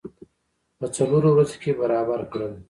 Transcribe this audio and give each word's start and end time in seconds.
په 0.77 0.85
څلورو 0.95 1.29
ورځو 1.31 1.57
کې 1.61 1.71
برابر 1.81 2.19
کړل. 2.31 2.53